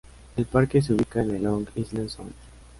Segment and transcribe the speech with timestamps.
[0.35, 2.33] El parque se ubica en el Long Island Sound.